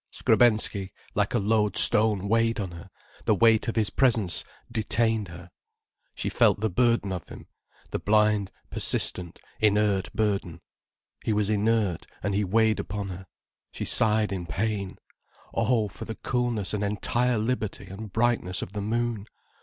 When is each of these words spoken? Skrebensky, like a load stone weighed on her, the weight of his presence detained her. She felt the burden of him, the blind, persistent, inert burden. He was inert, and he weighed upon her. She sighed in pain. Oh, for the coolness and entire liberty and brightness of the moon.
Skrebensky, 0.11 0.91
like 1.13 1.35
a 1.35 1.37
load 1.37 1.77
stone 1.77 2.27
weighed 2.27 2.59
on 2.59 2.71
her, 2.71 2.89
the 3.25 3.35
weight 3.35 3.67
of 3.67 3.75
his 3.75 3.91
presence 3.91 4.43
detained 4.71 5.27
her. 5.27 5.51
She 6.15 6.27
felt 6.27 6.59
the 6.59 6.71
burden 6.71 7.11
of 7.11 7.29
him, 7.29 7.45
the 7.91 7.99
blind, 7.99 8.51
persistent, 8.71 9.39
inert 9.59 10.11
burden. 10.13 10.61
He 11.23 11.33
was 11.33 11.51
inert, 11.51 12.07
and 12.23 12.33
he 12.33 12.43
weighed 12.43 12.79
upon 12.79 13.09
her. 13.09 13.27
She 13.71 13.85
sighed 13.85 14.31
in 14.31 14.47
pain. 14.47 14.97
Oh, 15.53 15.87
for 15.87 16.05
the 16.05 16.15
coolness 16.15 16.73
and 16.73 16.83
entire 16.83 17.37
liberty 17.37 17.85
and 17.85 18.11
brightness 18.11 18.63
of 18.63 18.73
the 18.73 18.81
moon. 18.81 19.27